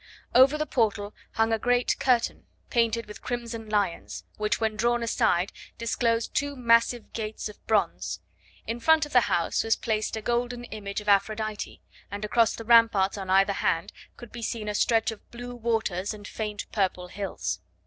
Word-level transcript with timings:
Over 0.33 0.57
the 0.57 0.65
portal 0.65 1.13
hung 1.33 1.53
a 1.53 1.59
great 1.59 1.99
curtain, 1.99 2.47
painted 2.71 3.05
with 3.05 3.21
crimson 3.21 3.69
lions, 3.69 4.23
which, 4.37 4.59
when 4.59 4.75
drawn 4.75 5.03
aside, 5.03 5.51
disclosed 5.77 6.33
two 6.33 6.55
massive 6.55 7.13
gates 7.13 7.47
of 7.47 7.63
bronze; 7.67 8.19
in 8.65 8.79
front 8.79 9.05
of 9.05 9.13
the 9.13 9.29
house 9.29 9.63
was 9.63 9.75
placed 9.75 10.15
a 10.17 10.21
golden 10.23 10.63
image 10.63 11.01
of 11.01 11.07
Aphrodite, 11.07 11.83
and 12.09 12.25
across 12.25 12.55
the 12.55 12.65
ramparts 12.65 13.15
on 13.15 13.29
either 13.29 13.53
hand 13.53 13.93
could 14.17 14.31
be 14.31 14.41
seen 14.41 14.67
a 14.67 14.73
stretch 14.73 15.11
of 15.11 15.29
blue 15.29 15.53
waters 15.53 16.15
and 16.15 16.27
faint 16.27 16.65
purple 16.71 17.09
hills. 17.09 17.59